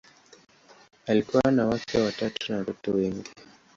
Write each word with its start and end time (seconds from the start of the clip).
Alikuwa 1.07 1.51
na 1.51 1.65
wake 1.67 1.97
watatu 2.01 2.51
na 2.51 2.57
watoto 2.57 2.91
wengi. 2.91 3.29